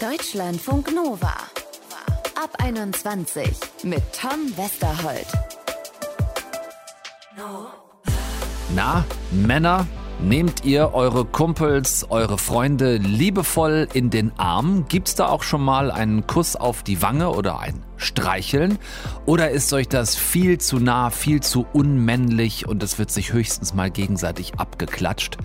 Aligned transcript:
Deutschlandfunk 0.00 0.94
Nova. 0.94 1.32
Ab 2.34 2.50
21 2.58 3.48
mit 3.84 4.02
Tom 4.12 4.54
Westerholt. 4.54 5.26
Na, 8.74 9.04
Männer, 9.30 9.86
nehmt 10.20 10.64
ihr 10.64 10.94
eure 10.94 11.24
Kumpels, 11.24 12.06
eure 12.10 12.38
Freunde 12.38 12.96
liebevoll 12.96 13.88
in 13.92 14.10
den 14.10 14.32
Arm? 14.38 14.86
Gibt's 14.88 15.14
da 15.14 15.28
auch 15.28 15.42
schon 15.42 15.62
mal 15.62 15.90
einen 15.90 16.26
Kuss 16.26 16.56
auf 16.56 16.82
die 16.82 17.02
Wange 17.02 17.30
oder 17.30 17.58
ein 17.58 17.82
Streicheln? 17.96 18.78
Oder 19.24 19.50
ist 19.50 19.72
euch 19.72 19.88
das 19.88 20.16
viel 20.16 20.58
zu 20.58 20.78
nah, 20.78 21.10
viel 21.10 21.40
zu 21.42 21.66
unmännlich 21.72 22.66
und 22.66 22.82
es 22.82 22.98
wird 22.98 23.10
sich 23.10 23.32
höchstens 23.32 23.74
mal 23.74 23.90
gegenseitig 23.90 24.54
abgeklatscht? 24.58 25.38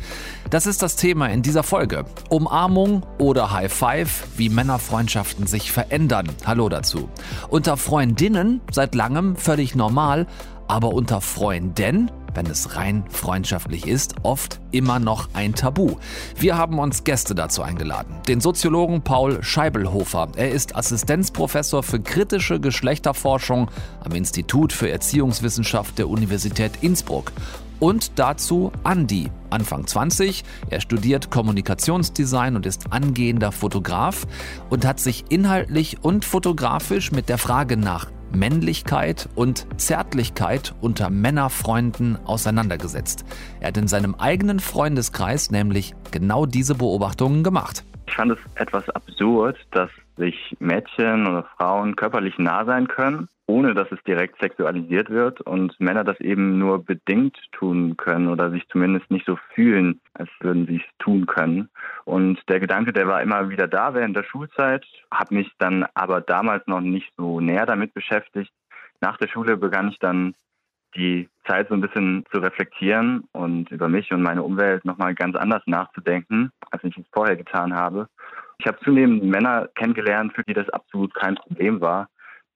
Das 0.49 0.65
ist 0.65 0.81
das 0.81 0.95
Thema 0.95 1.27
in 1.27 1.41
dieser 1.41 1.63
Folge. 1.63 2.05
Umarmung 2.29 3.05
oder 3.17 3.51
High 3.51 3.71
Five, 3.71 4.27
wie 4.37 4.49
Männerfreundschaften 4.49 5.47
sich 5.47 5.71
verändern. 5.71 6.27
Hallo 6.45 6.69
dazu. 6.69 7.09
Unter 7.49 7.77
Freundinnen 7.77 8.61
seit 8.71 8.95
langem 8.95 9.35
völlig 9.35 9.75
normal, 9.75 10.27
aber 10.67 10.93
unter 10.93 11.19
Freunden 11.19 12.09
wenn 12.33 12.45
es 12.45 12.75
rein 12.75 13.03
freundschaftlich 13.09 13.87
ist, 13.87 14.15
oft 14.23 14.59
immer 14.71 14.99
noch 14.99 15.29
ein 15.33 15.53
Tabu. 15.53 15.97
Wir 16.37 16.57
haben 16.57 16.79
uns 16.79 17.03
Gäste 17.03 17.35
dazu 17.35 17.61
eingeladen. 17.61 18.15
Den 18.27 18.41
Soziologen 18.41 19.01
Paul 19.01 19.43
Scheibelhofer. 19.43 20.29
Er 20.35 20.51
ist 20.51 20.75
Assistenzprofessor 20.75 21.83
für 21.83 21.99
kritische 21.99 22.59
Geschlechterforschung 22.59 23.69
am 24.03 24.11
Institut 24.13 24.73
für 24.73 24.89
Erziehungswissenschaft 24.89 25.97
der 25.97 26.09
Universität 26.09 26.71
Innsbruck. 26.81 27.31
Und 27.79 28.19
dazu 28.19 28.71
Andi, 28.83 29.31
Anfang 29.49 29.87
20. 29.87 30.43
Er 30.69 30.81
studiert 30.81 31.31
Kommunikationsdesign 31.31 32.55
und 32.55 32.67
ist 32.67 32.93
angehender 32.93 33.51
Fotograf 33.51 34.27
und 34.69 34.85
hat 34.85 34.99
sich 34.99 35.25
inhaltlich 35.29 35.97
und 36.03 36.23
fotografisch 36.23 37.11
mit 37.11 37.27
der 37.27 37.39
Frage 37.39 37.77
nach 37.77 38.11
Männlichkeit 38.33 39.29
und 39.35 39.67
Zärtlichkeit 39.79 40.73
unter 40.81 41.09
Männerfreunden 41.09 42.17
auseinandergesetzt. 42.25 43.25
Er 43.59 43.69
hat 43.69 43.77
in 43.77 43.87
seinem 43.87 44.15
eigenen 44.15 44.59
Freundeskreis 44.59 45.51
nämlich 45.51 45.93
genau 46.11 46.45
diese 46.45 46.75
Beobachtungen 46.75 47.43
gemacht. 47.43 47.83
Ich 48.07 48.15
fand 48.15 48.31
es 48.31 48.39
etwas 48.55 48.89
absurd, 48.89 49.57
dass 49.71 49.89
sich 50.17 50.55
Mädchen 50.59 51.27
oder 51.27 51.45
Frauen 51.57 51.95
körperlich 51.95 52.37
nah 52.37 52.65
sein 52.65 52.87
können 52.87 53.27
ohne 53.51 53.73
dass 53.73 53.91
es 53.91 54.01
direkt 54.03 54.39
sexualisiert 54.39 55.09
wird 55.09 55.41
und 55.41 55.77
Männer 55.77 56.05
das 56.05 56.17
eben 56.21 56.57
nur 56.57 56.85
bedingt 56.85 57.37
tun 57.51 57.97
können 57.97 58.29
oder 58.29 58.49
sich 58.49 58.65
zumindest 58.69 59.11
nicht 59.11 59.25
so 59.25 59.37
fühlen, 59.53 59.99
als 60.13 60.29
würden 60.39 60.67
sie 60.67 60.77
es 60.77 60.97
tun 60.99 61.25
können. 61.25 61.69
Und 62.05 62.39
der 62.47 62.61
Gedanke, 62.61 62.93
der 62.93 63.07
war 63.07 63.21
immer 63.21 63.49
wieder 63.49 63.67
da 63.67 63.93
während 63.93 64.15
der 64.15 64.23
Schulzeit, 64.23 64.85
habe 65.13 65.35
mich 65.35 65.51
dann 65.59 65.85
aber 65.95 66.21
damals 66.21 66.65
noch 66.65 66.79
nicht 66.79 67.11
so 67.17 67.41
näher 67.41 67.65
damit 67.65 67.93
beschäftigt. 67.93 68.53
Nach 69.01 69.17
der 69.17 69.27
Schule 69.27 69.57
begann 69.57 69.89
ich 69.89 69.99
dann 69.99 70.33
die 70.95 71.27
Zeit 71.45 71.67
so 71.67 71.73
ein 71.73 71.81
bisschen 71.81 72.23
zu 72.31 72.39
reflektieren 72.39 73.25
und 73.33 73.69
über 73.69 73.89
mich 73.89 74.13
und 74.13 74.21
meine 74.21 74.43
Umwelt 74.43 74.85
nochmal 74.85 75.13
ganz 75.13 75.35
anders 75.35 75.63
nachzudenken, 75.65 76.51
als 76.69 76.83
ich 76.85 76.97
es 76.97 77.05
vorher 77.11 77.35
getan 77.35 77.73
habe. 77.73 78.07
Ich 78.59 78.67
habe 78.67 78.79
zunehmend 78.79 79.23
Männer 79.25 79.67
kennengelernt, 79.75 80.33
für 80.33 80.43
die 80.43 80.53
das 80.53 80.69
absolut 80.69 81.13
kein 81.15 81.35
Problem 81.35 81.81
war, 81.81 82.07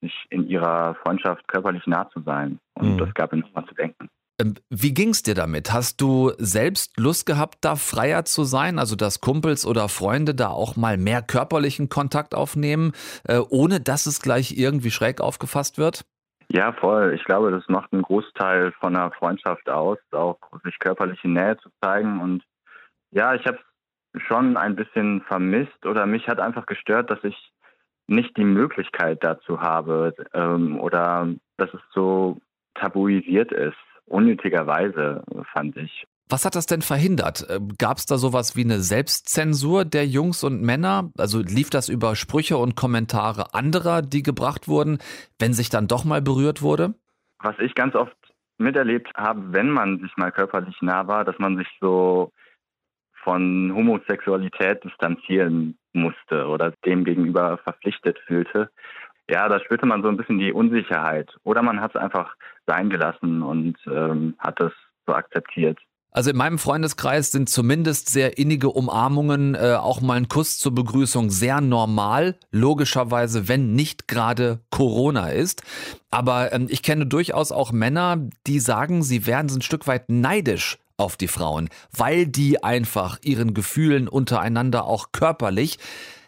sich 0.02 0.14
in 0.30 0.48
ihrer 0.48 0.96
Freundschaft 0.96 1.48
körperlich 1.48 1.86
nah 1.88 2.10
zu 2.10 2.22
sein. 2.22 2.60
Und 2.76 2.94
mhm. 2.94 2.98
das 2.98 3.14
gab 3.14 3.32
mir 3.32 3.40
nochmal 3.40 3.66
zu 3.66 3.76
denken. 3.76 4.10
Ähm, 4.40 4.56
wie 4.70 4.94
ging 4.94 5.10
es 5.10 5.24
dir 5.24 5.34
damit? 5.34 5.72
Hast 5.72 6.02
du 6.02 6.34
selbst 6.38 7.00
Lust 7.00 7.26
gehabt, 7.26 7.60
da 7.62 7.76
freier 7.76 8.26
zu 8.26 8.44
sein? 8.44 8.80
Also, 8.80 8.96
dass 8.96 9.22
Kumpels 9.22 9.66
oder 9.66 9.88
Freunde 9.88 10.36
da 10.36 10.50
auch 10.50 10.76
mal 10.76 10.98
mehr 10.98 11.22
körperlichen 11.22 11.88
Kontakt 11.90 12.36
aufnehmen, 12.36 12.92
äh, 13.28 13.40
ohne 13.50 13.80
dass 13.80 14.06
es 14.06 14.22
gleich 14.22 14.58
irgendwie 14.58 14.92
schräg 14.92 15.22
aufgefasst 15.22 15.78
wird? 15.78 16.06
Ja, 16.50 16.74
voll. 16.74 17.14
Ich 17.16 17.24
glaube, 17.24 17.50
das 17.52 17.64
macht 17.70 17.92
einen 17.92 18.04
Großteil 18.04 18.72
von 18.80 18.96
einer 18.96 19.12
Freundschaft 19.12 19.68
aus, 19.70 19.98
auch 20.12 20.38
sich 20.64 20.78
körperliche 20.80 21.28
Nähe 21.28 21.58
zu 21.58 21.70
zeigen. 21.82 22.20
Und 22.20 22.44
ja, 23.12 23.34
ich 23.34 23.46
habe 23.46 23.58
es 24.14 24.22
schon 24.22 24.58
ein 24.58 24.76
bisschen 24.76 25.22
vermisst 25.24 25.86
oder 25.86 26.06
mich 26.06 26.28
hat 26.28 26.40
einfach 26.40 26.66
gestört, 26.66 27.10
dass 27.10 27.24
ich 27.24 27.36
nicht 28.08 28.38
die 28.38 28.44
Möglichkeit 28.44 29.24
dazu 29.24 29.62
habe 29.62 30.14
ähm, 30.34 30.80
oder 30.80 31.28
dass 31.58 31.74
es 31.74 31.82
so 31.94 32.38
tabuisiert 32.76 33.52
ist, 33.52 33.78
unnötigerweise, 34.06 35.24
fand 35.54 35.78
ich. 35.78 36.06
Was 36.28 36.44
hat 36.44 36.56
das 36.56 36.66
denn 36.66 36.82
verhindert? 36.82 37.46
Ähm, 37.50 37.70
Gab 37.78 37.98
es 37.98 38.06
da 38.06 38.18
sowas 38.18 38.56
wie 38.56 38.64
eine 38.64 38.80
Selbstzensur 38.80 39.86
der 39.86 40.08
Jungs 40.08 40.44
und 40.44 40.62
Männer? 40.62 41.12
Also 41.18 41.40
lief 41.40 41.70
das 41.70 41.88
über 41.88 42.16
Sprüche 42.16 42.58
und 42.58 42.76
Kommentare 42.76 43.54
anderer, 43.54 44.02
die 44.02 44.24
gebracht 44.24 44.68
wurden, 44.68 44.98
wenn 45.40 45.54
sich 45.54 45.70
dann 45.70 45.88
doch 45.88 46.04
mal 46.04 46.22
berührt 46.22 46.62
wurde? 46.62 46.96
Was 47.40 47.56
ich 47.60 47.76
ganz 47.76 47.94
oft 47.96 48.16
miterlebt 48.58 49.12
habe, 49.16 49.54
wenn 49.54 49.70
man 49.70 50.00
sich 50.00 50.16
mal 50.18 50.32
körperlich 50.32 50.76
nah 50.82 51.08
war, 51.08 51.26
dass 51.26 51.38
man 51.38 51.58
sich 51.58 51.68
so 51.80 52.32
von 53.24 53.72
Homosexualität 53.76 54.84
distanzieren 54.84 55.78
musste 55.96 56.48
oder 56.48 56.74
dem 56.86 57.04
gegenüber 57.04 57.58
verpflichtet 57.60 58.20
fühlte. 58.28 58.70
Ja, 59.30 59.50
da 59.50 59.60
spürte 59.60 59.86
man 59.86 60.04
so 60.04 60.10
ein 60.10 60.18
bisschen 60.18 60.38
die 60.38 60.54
Unsicherheit. 60.54 61.36
Oder 61.44 61.64
man 61.64 61.82
hat 61.82 61.96
es 61.96 62.02
einfach 62.02 62.36
sein 62.68 62.90
gelassen 62.90 63.42
und 63.42 63.76
ähm, 63.88 64.36
hat 64.38 64.60
es 64.62 64.72
so 65.08 65.14
akzeptiert. 65.14 65.80
Also 66.12 66.30
in 66.30 66.38
meinem 66.38 66.60
Freundeskreis 66.60 67.34
sind 67.34 67.50
zumindest 67.50 68.08
sehr 68.08 68.38
innige 68.38 68.70
Umarmungen, 68.70 69.54
äh, 69.54 69.76
auch 69.78 70.00
mal 70.00 70.14
ein 70.14 70.30
Kuss 70.30 70.60
zur 70.60 70.74
Begrüßung 70.74 71.30
sehr 71.30 71.60
normal. 71.60 72.38
Logischerweise, 72.52 73.50
wenn 73.50 73.74
nicht 73.74 74.08
gerade 74.08 74.62
Corona 74.70 75.28
ist. 75.28 75.64
Aber 76.12 76.54
ähm, 76.54 76.68
ich 76.70 76.84
kenne 76.84 77.06
durchaus 77.06 77.52
auch 77.52 77.74
Männer, 77.74 78.30
die 78.48 78.62
sagen, 78.62 79.04
sie 79.04 79.26
so 79.50 79.58
ein 79.58 79.62
Stück 79.62 79.88
weit 79.88 80.08
neidisch 80.08 80.78
auf 80.98 81.18
die 81.18 81.28
Frauen, 81.28 81.70
weil 81.96 82.26
die 82.26 82.64
einfach 82.64 83.20
ihren 83.22 83.54
Gefühlen 83.54 84.08
untereinander 84.08 84.86
auch 84.86 85.12
körperlich 85.12 85.78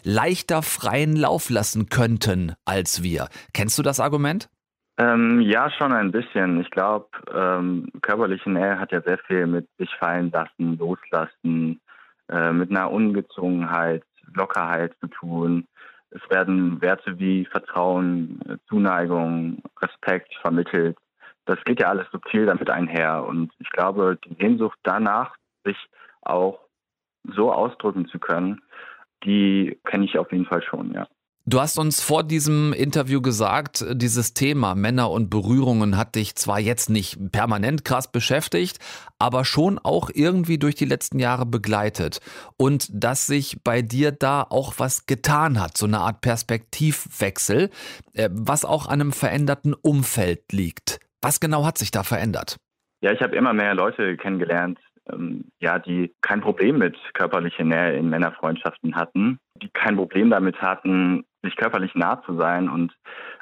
leichter 0.04 0.62
freien 0.62 1.16
Lauf 1.16 1.50
lassen 1.50 1.90
könnten 1.90 2.54
als 2.66 3.04
wir. 3.04 3.28
Kennst 3.54 3.78
du 3.78 3.84
das 3.84 4.00
Argument? 4.00 4.50
Ähm, 4.98 5.42
ja, 5.42 5.70
schon 5.70 5.92
ein 5.94 6.12
bisschen. 6.12 6.60
Ich 6.62 6.72
glaube, 6.72 7.08
ähm, 7.34 7.88
körperliche 8.02 8.50
Nähe 8.50 8.80
hat 8.80 8.92
ja 8.92 9.02
sehr 9.02 9.20
viel 9.20 9.46
mit 9.46 9.68
sich 9.78 9.94
fallen 10.00 10.32
lassen, 10.32 10.78
loslassen, 10.78 11.80
äh, 12.30 12.52
mit 12.52 12.72
einer 12.72 12.92
Ungezwungenheit, 12.92 14.04
Lockerheit 14.34 14.94
zu 15.00 15.08
tun. 15.08 15.68
Es 16.10 16.22
werden 16.30 16.82
Werte 16.82 17.20
wie 17.20 17.46
Vertrauen, 17.46 18.40
Zuneigung, 18.68 19.62
Respekt 19.82 20.34
vermittelt 20.42 20.98
das 21.48 21.64
geht 21.64 21.80
ja 21.80 21.88
alles 21.88 22.08
subtil 22.12 22.46
damit 22.46 22.70
einher. 22.70 23.26
Und 23.26 23.52
ich 23.60 23.70
glaube, 23.70 24.20
die 24.26 24.36
Sehnsucht 24.36 24.78
danach, 24.84 25.36
sich 25.64 25.78
auch 26.22 26.60
so 27.24 27.52
ausdrücken 27.52 28.08
zu 28.08 28.20
können, 28.20 28.62
die 29.24 29.80
kenne 29.86 30.06
ich 30.06 30.18
auf 30.18 30.32
jeden 30.32 30.46
Fall 30.46 30.62
schon, 30.62 30.94
ja. 30.94 31.08
Du 31.50 31.62
hast 31.62 31.80
uns 31.80 32.02
vor 32.02 32.26
diesem 32.26 32.74
Interview 32.74 33.22
gesagt, 33.22 33.86
dieses 33.94 34.34
Thema 34.34 34.76
Männer 34.76 35.10
und 35.10 35.30
Berührungen 35.30 35.96
hat 35.96 36.16
dich 36.16 36.36
zwar 36.36 36.60
jetzt 36.60 36.90
nicht 36.90 37.32
permanent 37.32 37.86
krass 37.86 38.12
beschäftigt, 38.12 38.80
aber 39.18 39.46
schon 39.46 39.80
auch 39.80 40.10
irgendwie 40.14 40.58
durch 40.58 40.76
die 40.76 40.84
letzten 40.84 41.20
Jahre 41.20 41.46
begleitet. 41.46 42.20
Und 42.58 42.90
dass 42.92 43.28
sich 43.28 43.64
bei 43.64 43.82
dir 43.82 44.12
da 44.12 44.42
auch 44.42 44.74
was 44.76 45.06
getan 45.06 45.62
hat, 45.62 45.78
so 45.78 45.86
eine 45.86 46.00
Art 46.00 46.20
Perspektivwechsel, 46.20 47.70
äh, 48.12 48.30
was 48.34 48.66
auch 48.66 48.88
an 48.88 49.00
einem 49.00 49.14
veränderten 49.14 49.74
Umfeld 49.74 50.52
liegt. 50.52 51.00
Was 51.22 51.40
genau 51.40 51.66
hat 51.66 51.78
sich 51.78 51.92
da 51.92 52.04
verändert? 52.04 52.58
Ja, 53.02 53.12
ich 53.12 53.22
habe 53.22 53.36
immer 53.36 53.54
mehr 53.54 53.76
Leute 53.76 54.18
kennengelernt, 54.18 54.80
ähm, 55.12 55.46
ja, 55.60 55.80
die 55.80 56.14
kein 56.22 56.42
Problem 56.42 56.78
mit 56.80 56.98
körperlicher 57.14 57.64
Nähe 57.64 57.96
in 57.96 58.10
Männerfreundschaften 58.10 58.96
hatten, 58.96 59.40
die 59.56 59.70
kein 59.70 59.96
Problem 59.96 60.30
damit 60.30 60.62
hatten, 60.62 61.26
sich 61.44 61.56
körperlich 61.56 61.94
nah 61.96 62.22
zu 62.24 62.36
sein 62.38 62.70
und 62.70 62.94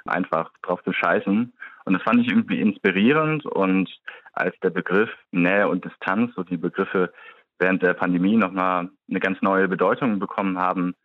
einfach 0.05 0.51
drauf 0.61 0.83
zu 0.83 0.93
scheißen. 0.93 1.53
Und 1.85 1.93
das 1.93 2.03
fand 2.03 2.21
ich 2.21 2.27
irgendwie 2.27 2.59
inspirierend 2.61 3.45
und 3.45 3.89
als 4.33 4.55
der 4.61 4.69
Begriff 4.69 5.09
Nähe 5.31 5.67
und 5.67 5.85
Distanz, 5.85 6.33
so 6.35 6.43
die 6.43 6.57
Begriffe 6.57 7.13
während 7.59 7.81
der 7.81 7.93
Pandemie 7.93 8.35
nochmal 8.35 8.89
eine 9.09 9.19
ganz 9.19 9.41
neue 9.41 9.67
Bedeutung 9.67 10.19
bekommen 10.19 10.57
haben, 10.57 10.95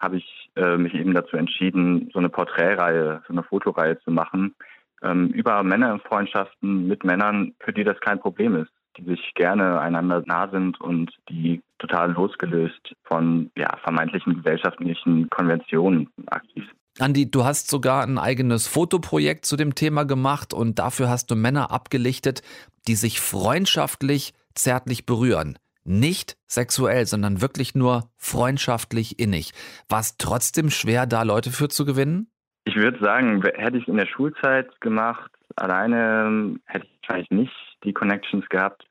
habe 0.00 0.16
ich 0.16 0.50
äh, 0.56 0.76
mich 0.76 0.94
eben 0.94 1.14
dazu 1.14 1.36
entschieden, 1.36 2.10
so 2.12 2.18
eine 2.18 2.30
Porträtreihe, 2.30 3.22
so 3.26 3.32
eine 3.32 3.42
Fotoreihe 3.42 4.00
zu 4.00 4.10
machen, 4.10 4.54
ähm, 5.02 5.28
über 5.28 5.62
Männerfreundschaften 5.62 6.86
mit 6.86 7.04
Männern, 7.04 7.54
für 7.60 7.72
die 7.72 7.84
das 7.84 7.98
kein 8.00 8.20
Problem 8.20 8.56
ist, 8.56 8.70
die 8.96 9.04
sich 9.04 9.32
gerne 9.34 9.80
einander 9.80 10.22
nah 10.26 10.48
sind 10.50 10.80
und 10.80 11.10
die 11.28 11.62
total 11.78 12.12
losgelöst 12.12 12.94
von 13.04 13.50
ja, 13.56 13.76
vermeintlichen 13.82 14.36
gesellschaftlichen 14.36 15.30
Konventionen 15.30 16.08
aktiv 16.26 16.64
sind. 16.66 16.76
Andi, 16.98 17.30
du 17.30 17.44
hast 17.44 17.70
sogar 17.70 18.02
ein 18.02 18.18
eigenes 18.18 18.66
Fotoprojekt 18.66 19.46
zu 19.46 19.56
dem 19.56 19.74
Thema 19.74 20.04
gemacht 20.04 20.52
und 20.52 20.78
dafür 20.78 21.08
hast 21.08 21.30
du 21.30 21.36
Männer 21.36 21.70
abgelichtet, 21.70 22.42
die 22.88 22.94
sich 22.94 23.20
freundschaftlich, 23.20 24.34
zärtlich 24.54 25.06
berühren. 25.06 25.56
nicht 25.84 26.36
sexuell, 26.46 27.06
sondern 27.06 27.40
wirklich 27.40 27.74
nur 27.74 28.10
freundschaftlich 28.18 29.18
innig. 29.18 29.52
War 29.88 30.00
es 30.00 30.18
trotzdem 30.18 30.70
schwer, 30.70 31.06
da 31.06 31.22
Leute 31.22 31.50
für 31.50 31.68
zu 31.68 31.86
gewinnen? 31.86 32.29
Ich 32.64 32.76
würde 32.76 33.02
sagen, 33.02 33.42
hätte 33.42 33.78
ich 33.78 33.84
es 33.84 33.88
in 33.88 33.96
der 33.96 34.06
Schulzeit 34.06 34.80
gemacht, 34.80 35.30
alleine 35.56 36.24
ähm, 36.26 36.60
hätte 36.66 36.86
ich 36.86 36.98
wahrscheinlich 37.02 37.30
nicht 37.30 37.76
die 37.84 37.92
Connections 37.92 38.48
gehabt. 38.48 38.86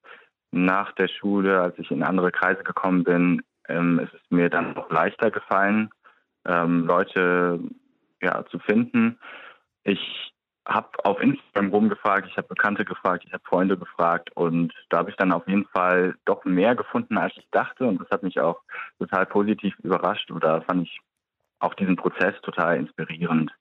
Nach 0.51 0.92
der 0.94 1.07
Schule, 1.07 1.62
als 1.62 1.77
ich 1.77 1.92
in 1.92 2.04
andere 2.04 2.31
Kreise 2.31 2.63
gekommen 2.63 3.04
bin, 3.04 3.42
ähm, 3.68 4.00
ist 4.00 4.13
es 4.13 4.21
mir 4.31 4.50
dann 4.50 4.75
auch 4.75 4.89
leichter 4.89 5.30
gefallen, 5.30 5.89
ähm, 6.45 6.88
Leute 6.88 7.60
ja, 8.21 8.44
zu 8.48 8.57
finden. 8.60 9.19
Ich 9.83 10.33
habe 10.68 10.89
auf 11.04 11.19
Instagram 11.21 11.69
rumgefragt, 11.69 12.27
ich 12.27 12.38
habe 12.38 12.48
Bekannte 12.48 12.86
gefragt, 12.86 13.24
ich 13.25 13.33
habe 13.33 13.44
Freunde 13.45 13.77
gefragt 13.77 14.30
und 14.36 14.74
da 14.89 15.00
habe 15.00 15.10
ich 15.10 15.16
dann 15.16 15.31
auf 15.31 15.48
jeden 15.48 15.66
Fall 15.68 16.16
doch 16.25 16.45
mehr 16.45 16.75
gefunden, 16.75 17.18
als 17.18 17.33
ich 17.38 17.48
dachte 17.51 17.86
und 17.86 18.00
das 18.00 18.10
hat 18.12 18.24
mich 18.24 18.39
auch 18.39 18.62
total 19.00 19.25
positiv 19.25 19.77
überrascht 19.80 20.30
oder 20.31 20.62
fand 20.63 20.83
ich 20.83 21.00
auch 21.60 21.74
diesen 21.74 21.96
Prozess 21.96 22.36
total 22.42 22.78
inspirierend. 22.78 23.52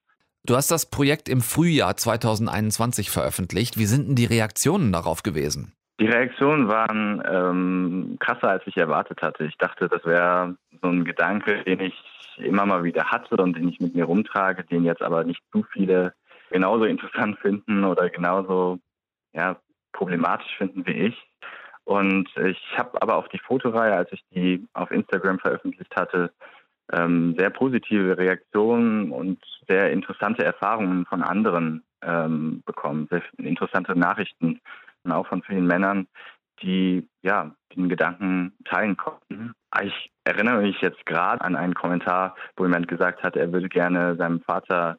Du 0.44 0.56
hast 0.56 0.70
das 0.70 0.88
Projekt 0.88 1.28
im 1.28 1.40
Frühjahr 1.40 1.96
2021 1.96 3.10
veröffentlicht. 3.10 3.76
Wie 3.76 3.86
sind 3.86 4.08
denn 4.08 4.14
die 4.14 4.24
Reaktionen 4.24 4.92
darauf 4.92 5.22
gewesen? 5.22 5.74
Die 6.00 6.06
Reaktionen 6.06 6.68
waren 6.68 7.22
ähm, 7.28 8.16
krasser, 8.20 8.50
als 8.50 8.62
ich 8.66 8.76
erwartet 8.76 9.20
hatte. 9.20 9.44
Ich 9.44 9.58
dachte, 9.58 9.88
das 9.88 10.04
wäre 10.04 10.56
so 10.80 10.88
ein 10.88 11.04
Gedanke, 11.04 11.64
den 11.64 11.80
ich 11.80 11.94
immer 12.38 12.66
mal 12.66 12.84
wieder 12.84 13.06
hatte 13.06 13.36
und 13.36 13.56
den 13.56 13.68
ich 13.68 13.80
mit 13.80 13.96
mir 13.96 14.04
rumtrage, 14.04 14.64
den 14.64 14.84
jetzt 14.84 15.02
aber 15.02 15.24
nicht 15.24 15.42
zu 15.50 15.64
viele 15.72 16.14
genauso 16.50 16.84
interessant 16.84 17.38
finden 17.40 17.84
oder 17.84 18.08
genauso 18.08 18.78
ja, 19.32 19.56
problematisch 19.92 20.56
finden 20.56 20.86
wie 20.86 21.08
ich. 21.08 21.28
Und 21.84 22.28
ich 22.36 22.60
habe 22.76 23.00
aber 23.02 23.16
auf 23.16 23.28
die 23.28 23.38
Fotoreihe, 23.38 23.94
als 23.94 24.12
ich 24.12 24.22
die 24.34 24.66
auf 24.74 24.90
Instagram 24.90 25.38
veröffentlicht 25.38 25.94
hatte, 25.96 26.30
ähm, 26.92 27.34
sehr 27.38 27.50
positive 27.50 28.16
Reaktionen 28.16 29.10
und 29.10 29.42
sehr 29.68 29.92
interessante 29.92 30.44
Erfahrungen 30.44 31.06
von 31.06 31.22
anderen 31.22 31.84
ähm, 32.02 32.62
bekommen, 32.64 33.08
sehr 33.10 33.22
interessante 33.38 33.98
Nachrichten, 33.98 34.60
und 35.04 35.12
auch 35.12 35.26
von 35.26 35.42
vielen 35.42 35.66
Männern, 35.66 36.06
die 36.62 37.08
ja 37.22 37.54
den 37.74 37.88
Gedanken 37.88 38.52
teilen 38.64 38.96
konnten. 38.96 39.52
Ich 39.82 40.10
erinnere 40.24 40.62
mich 40.62 40.80
jetzt 40.80 41.04
gerade 41.06 41.40
an 41.42 41.56
einen 41.56 41.74
Kommentar, 41.74 42.34
wo 42.56 42.64
jemand 42.64 42.88
gesagt 42.88 43.22
hat, 43.22 43.36
er 43.36 43.52
würde 43.52 43.68
gerne 43.68 44.16
seinem 44.16 44.40
Vater 44.40 44.98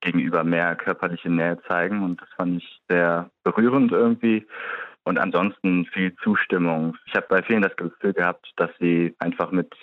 gegenüber 0.00 0.44
mehr 0.44 0.76
körperliche 0.76 1.30
Nähe 1.30 1.58
zeigen 1.66 2.02
und 2.02 2.20
das 2.20 2.28
fand 2.36 2.62
ich 2.62 2.80
sehr 2.88 3.30
berührend 3.42 3.92
irgendwie. 3.92 4.46
Und 5.04 5.18
ansonsten 5.18 5.84
viel 5.86 6.14
Zustimmung. 6.22 6.96
Ich 7.06 7.14
habe 7.14 7.26
bei 7.28 7.42
vielen 7.42 7.62
das 7.62 7.76
Gefühl 7.76 8.14
gehabt, 8.14 8.50
dass 8.56 8.70
sie 8.80 9.14
einfach 9.18 9.50
mit 9.50 9.74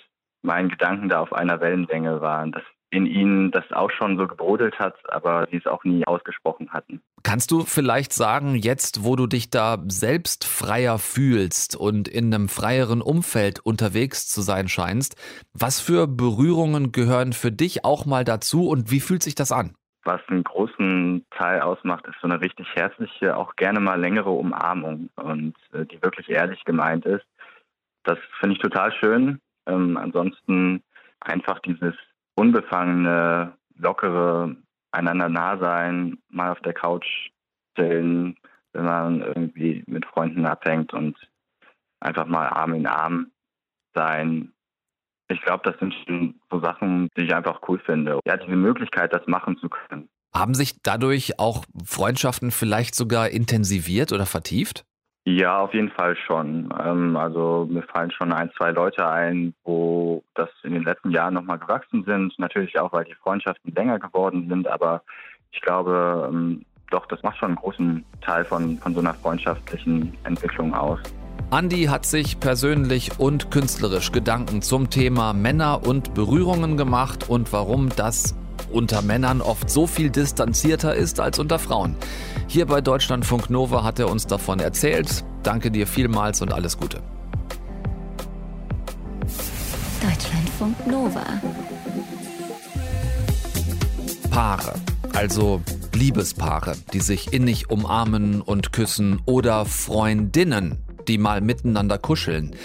meinen 0.42 0.68
Gedanken 0.68 1.08
da 1.08 1.20
auf 1.20 1.32
einer 1.32 1.60
Wellenlänge 1.60 2.20
waren, 2.20 2.52
dass 2.52 2.62
in 2.92 3.06
ihnen 3.06 3.50
das 3.50 3.64
auch 3.72 3.90
schon 3.90 4.18
so 4.18 4.28
gebrodelt 4.28 4.78
hat, 4.78 4.94
aber 5.10 5.48
sie 5.50 5.56
es 5.56 5.66
auch 5.66 5.82
nie 5.82 6.06
ausgesprochen 6.06 6.70
hatten. 6.72 7.00
Kannst 7.22 7.50
du 7.50 7.60
vielleicht 7.60 8.12
sagen, 8.12 8.54
jetzt 8.54 9.02
wo 9.02 9.16
du 9.16 9.26
dich 9.26 9.48
da 9.48 9.78
selbst 9.86 10.44
freier 10.44 10.98
fühlst 10.98 11.74
und 11.74 12.06
in 12.06 12.32
einem 12.32 12.48
freieren 12.50 13.00
Umfeld 13.00 13.60
unterwegs 13.60 14.28
zu 14.28 14.42
sein 14.42 14.68
scheinst, 14.68 15.16
was 15.54 15.80
für 15.80 16.06
Berührungen 16.06 16.92
gehören 16.92 17.32
für 17.32 17.50
dich 17.50 17.84
auch 17.84 18.04
mal 18.04 18.24
dazu 18.24 18.68
und 18.68 18.90
wie 18.90 19.00
fühlt 19.00 19.22
sich 19.22 19.34
das 19.34 19.52
an? 19.52 19.74
Was 20.04 20.20
einen 20.28 20.44
großen 20.44 21.24
Teil 21.30 21.60
ausmacht, 21.62 22.06
ist 22.08 22.16
so 22.20 22.28
eine 22.28 22.42
richtig 22.42 22.66
herzliche, 22.74 23.36
auch 23.36 23.56
gerne 23.56 23.80
mal 23.80 23.98
längere 23.98 24.30
Umarmung 24.30 25.08
und 25.14 25.54
äh, 25.72 25.86
die 25.86 26.02
wirklich 26.02 26.28
ehrlich 26.28 26.62
gemeint 26.64 27.06
ist. 27.06 27.24
Das 28.04 28.18
finde 28.40 28.56
ich 28.56 28.60
total 28.60 28.92
schön. 28.92 29.40
Ähm, 29.66 29.96
ansonsten 29.96 30.82
einfach 31.20 31.60
dieses 31.60 31.94
unbefangene, 32.34 33.52
lockere, 33.76 34.56
einander 34.90 35.28
nah 35.28 35.58
sein, 35.58 36.18
mal 36.28 36.52
auf 36.52 36.60
der 36.60 36.74
Couch 36.74 37.06
chillen, 37.76 38.36
wenn 38.72 38.84
man 38.84 39.20
irgendwie 39.20 39.82
mit 39.86 40.06
Freunden 40.06 40.46
abhängt 40.46 40.92
und 40.92 41.16
einfach 42.00 42.26
mal 42.26 42.48
Arm 42.48 42.74
in 42.74 42.86
Arm 42.86 43.30
sein. 43.94 44.52
Ich 45.28 45.40
glaube, 45.42 45.62
das 45.70 45.78
sind 45.78 45.94
schon 45.94 46.40
so 46.50 46.60
Sachen, 46.60 47.08
die 47.16 47.22
ich 47.22 47.34
einfach 47.34 47.60
cool 47.68 47.78
finde. 47.78 48.20
Ja, 48.26 48.36
diese 48.36 48.56
Möglichkeit, 48.56 49.12
das 49.12 49.26
machen 49.26 49.56
zu 49.58 49.68
können. 49.68 50.08
Haben 50.34 50.54
sich 50.54 50.82
dadurch 50.82 51.38
auch 51.38 51.64
Freundschaften 51.84 52.50
vielleicht 52.50 52.94
sogar 52.94 53.30
intensiviert 53.30 54.12
oder 54.12 54.26
vertieft? 54.26 54.84
Ja, 55.24 55.60
auf 55.60 55.72
jeden 55.72 55.90
Fall 55.90 56.16
schon. 56.16 56.74
Ähm, 56.84 57.16
also 57.16 57.68
mir 57.70 57.82
fallen 57.82 58.10
schon 58.10 58.32
ein, 58.32 58.50
zwei 58.56 58.72
Leute 58.72 59.06
ein, 59.06 59.54
wo 59.62 60.24
das 60.34 60.48
in 60.64 60.74
den 60.74 60.82
letzten 60.82 61.10
Jahren 61.10 61.34
nochmal 61.34 61.58
gewachsen 61.58 62.02
sind. 62.04 62.36
Natürlich 62.38 62.78
auch, 62.80 62.92
weil 62.92 63.04
die 63.04 63.14
Freundschaften 63.14 63.72
länger 63.74 64.00
geworden 64.00 64.48
sind, 64.48 64.66
aber 64.66 65.02
ich 65.52 65.60
glaube, 65.60 66.28
ähm, 66.28 66.64
doch, 66.90 67.06
das 67.06 67.22
macht 67.22 67.38
schon 67.38 67.50
einen 67.50 67.56
großen 67.56 68.04
Teil 68.20 68.44
von, 68.44 68.78
von 68.78 68.94
so 68.94 69.00
einer 69.00 69.14
freundschaftlichen 69.14 70.12
Entwicklung 70.24 70.74
aus. 70.74 71.00
Andy 71.52 71.84
hat 71.84 72.04
sich 72.04 72.40
persönlich 72.40 73.18
und 73.18 73.50
künstlerisch 73.50 74.10
Gedanken 74.10 74.62
zum 74.62 74.90
Thema 74.90 75.34
Männer 75.34 75.86
und 75.86 76.14
Berührungen 76.14 76.76
gemacht 76.76 77.28
und 77.28 77.52
warum 77.52 77.90
das 77.94 78.34
unter 78.72 79.02
Männern 79.02 79.40
oft 79.40 79.70
so 79.70 79.86
viel 79.86 80.10
distanzierter 80.10 80.94
ist 80.94 81.20
als 81.20 81.38
unter 81.38 81.58
Frauen. 81.58 81.96
Hier 82.46 82.66
bei 82.66 82.80
Deutschlandfunk 82.80 83.50
Nova 83.50 83.84
hat 83.84 83.98
er 83.98 84.10
uns 84.10 84.26
davon 84.26 84.60
erzählt. 84.60 85.24
Danke 85.42 85.70
dir 85.70 85.86
vielmals 85.86 86.42
und 86.42 86.52
alles 86.52 86.78
Gute. 86.78 87.00
Deutschlandfunk 90.02 90.86
Nova. 90.86 91.24
Paare, 94.30 94.74
also 95.12 95.60
Liebespaare, 95.94 96.74
die 96.92 97.00
sich 97.00 97.32
innig 97.32 97.70
umarmen 97.70 98.40
und 98.40 98.72
küssen 98.72 99.20
oder 99.26 99.66
Freundinnen, 99.66 100.78
die 101.06 101.18
mal 101.18 101.40
miteinander 101.40 101.98
kuscheln. 101.98 102.56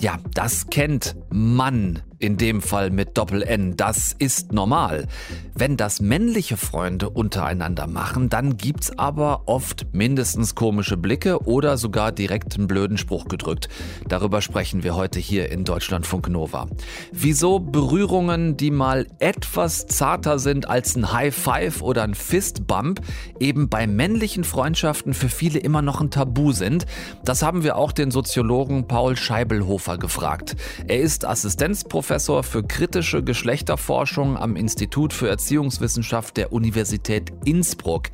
Ja, 0.00 0.18
das 0.34 0.68
kennt 0.70 1.16
Mann 1.30 2.02
in 2.20 2.36
dem 2.36 2.60
Fall 2.60 2.90
mit 2.90 3.16
Doppel-N. 3.16 3.76
Das 3.76 4.14
ist 4.16 4.52
normal. 4.52 5.08
Wenn 5.54 5.76
das 5.76 6.00
männliche 6.00 6.56
Freunde 6.58 7.08
untereinander 7.08 7.86
machen, 7.86 8.28
dann 8.28 8.58
gibt's 8.58 8.96
aber 8.98 9.42
oft 9.46 9.86
mindestens 9.92 10.54
komische 10.54 10.98
Blicke 10.98 11.46
oder 11.46 11.78
sogar 11.78 12.12
direkt 12.12 12.56
einen 12.56 12.66
blöden 12.66 12.98
Spruch 12.98 13.26
gedrückt. 13.26 13.68
Darüber 14.06 14.42
sprechen 14.42 14.82
wir 14.82 14.94
heute 14.94 15.18
hier 15.18 15.50
in 15.50 15.64
Deutschlandfunk 15.64 16.28
Nova. 16.28 16.68
Wieso 17.10 17.58
Berührungen, 17.58 18.56
die 18.56 18.70
mal 18.70 19.06
etwas 19.18 19.86
zarter 19.86 20.38
sind 20.38 20.68
als 20.68 20.96
ein 20.96 21.12
High 21.12 21.34
Five 21.34 21.80
oder 21.80 22.02
ein 22.02 22.14
Fistbump, 22.14 23.00
eben 23.38 23.70
bei 23.70 23.86
männlichen 23.86 24.44
Freundschaften 24.44 25.14
für 25.14 25.30
viele 25.30 25.58
immer 25.58 25.80
noch 25.80 26.02
ein 26.02 26.10
Tabu 26.10 26.52
sind, 26.52 26.84
das 27.24 27.42
haben 27.42 27.62
wir 27.62 27.76
auch 27.76 27.92
den 27.92 28.10
Soziologen 28.10 28.86
Paul 28.86 29.16
Scheibelhofer 29.16 29.96
gefragt. 29.96 30.56
Er 30.86 31.00
ist 31.00 31.24
Assistenzprofessor 31.24 32.09
Professor 32.10 32.42
für 32.42 32.64
kritische 32.64 33.22
Geschlechterforschung 33.22 34.36
am 34.36 34.56
Institut 34.56 35.12
für 35.12 35.28
Erziehungswissenschaft 35.28 36.36
der 36.36 36.52
Universität 36.52 37.30
Innsbruck. 37.44 38.08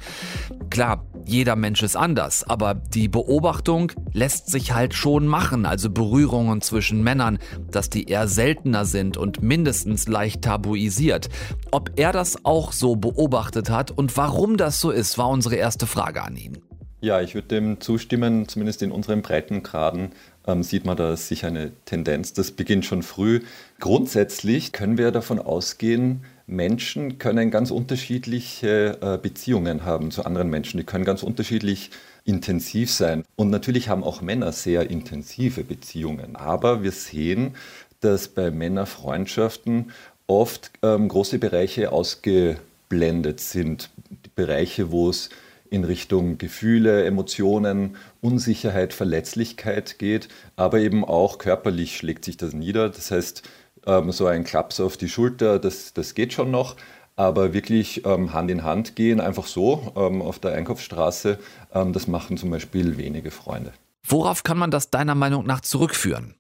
Klar, 0.69 1.07
jeder 1.25 1.57
Mensch 1.57 1.83
ist 1.83 1.97
anders, 1.97 2.45
aber 2.45 2.75
die 2.75 3.09
Beobachtung 3.09 3.93
lässt 4.13 4.51
sich 4.51 4.75
halt 4.75 4.93
schon 4.93 5.27
machen, 5.27 5.65
also 5.65 5.89
Berührungen 5.89 6.61
zwischen 6.61 7.03
Männern, 7.03 7.39
dass 7.71 7.89
die 7.89 8.05
eher 8.05 8.29
seltener 8.29 8.85
sind 8.85 9.17
und 9.17 9.43
mindestens 9.43 10.09
leicht 10.09 10.43
tabuisiert. 10.43 11.31
Ob 11.71 11.93
er 11.97 12.13
das 12.13 12.45
auch 12.45 12.73
so 12.73 12.97
beobachtet 12.97 13.71
hat 13.71 13.93
und 13.93 14.15
warum 14.19 14.59
das 14.59 14.79
so 14.79 14.91
ist, 14.91 15.17
war 15.17 15.31
unsere 15.31 15.57
erste 15.57 15.87
Frage 15.87 16.23
an 16.23 16.37
ihn. 16.37 16.59
Ja, 17.01 17.21
ich 17.21 17.35
würde 17.35 17.49
dem 17.49 17.81
zustimmen, 17.81 18.49
zumindest 18.49 18.83
in 18.83 18.91
unseren 18.91 19.23
Breitengraden 19.23 20.11
ähm, 20.47 20.63
sieht 20.63 20.85
man 20.85 20.97
da 20.97 21.17
sicher 21.17 21.49
eine 21.49 21.73
Tendenz. 21.85 22.33
Das 22.33 22.51
beginnt 22.51 22.85
schon 22.85 23.03
früh. 23.03 23.43
Grundsätzlich 23.81 24.73
können 24.73 24.99
wir 24.99 25.11
davon 25.11 25.39
ausgehen, 25.39 26.25
Menschen 26.47 27.19
können 27.19 27.51
ganz 27.51 27.71
unterschiedliche 27.71 28.99
äh, 29.01 29.19
Beziehungen 29.19 29.85
haben 29.85 30.11
zu 30.11 30.25
anderen 30.25 30.49
Menschen. 30.49 30.79
Die 30.79 30.87
können 30.87 31.05
ganz 31.05 31.23
unterschiedlich 31.23 31.91
intensiv 32.25 32.91
sein. 32.91 33.25
Und 33.35 33.51
natürlich 33.51 33.89
haben 33.89 34.05
auch 34.05 34.21
Männer 34.21 34.53
sehr 34.53 34.89
intensive 34.89 35.65
Beziehungen. 35.65 36.37
Aber 36.37 36.83
wir 36.83 36.93
sehen, 36.93 37.55
dass 38.01 38.29
bei 38.29 38.51
Männerfreundschaften 38.51 39.91
oft 40.29 40.71
ähm, 40.83 41.09
große 41.09 41.39
Bereiche 41.39 41.91
ausgeblendet 41.91 43.41
sind. 43.41 43.91
Bereiche, 44.37 44.91
wo 44.93 45.11
es 45.11 45.31
in 45.71 45.85
Richtung 45.85 46.39
Gefühle, 46.39 47.05
Emotionen, 47.05 47.97
Unsicherheit, 48.21 48.93
Verletzlichkeit 48.93 49.99
geht, 49.99 50.29
aber 50.57 50.79
eben 50.79 51.05
auch 51.05 51.39
körperlich 51.39 51.97
schlägt 51.97 52.25
sich 52.25 52.37
das 52.37 52.53
nieder. 52.53 52.89
Das 52.89 53.11
heißt, 53.11 53.43
ähm, 53.87 54.13
so 54.13 54.27
ein 54.27 54.45
Klaps 54.45 54.81
auf 54.81 54.97
die 54.97 55.09
Schulter, 55.09 55.59
das, 55.59 55.93
das 55.95 56.15
geht 56.15 56.33
schon 56.33 56.51
noch, 56.51 56.77
aber 57.17 57.53
wirklich 57.55 58.05
ähm, 58.05 58.33
Hand 58.33 58.51
in 58.51 58.65
Hand 58.65 58.97
gehen, 58.97 59.21
einfach 59.21 59.47
so 59.47 59.93
ähm, 59.97 60.23
auf 60.23 60.39
der 60.39 60.53
Einkaufsstraße, 60.53 61.39
das 61.73 62.07
machen 62.07 62.39
zum 62.39 62.51
Beispiel 62.51 62.97
wenige 62.97 63.31
Freunde. 63.31 63.73
Worauf 64.09 64.45
kann 64.45 64.57
man 64.57 64.71
das 64.71 64.91
deiner 64.91 65.15
Meinung 65.15 65.45
nach 65.47 65.61
zurückführen? 65.61 66.35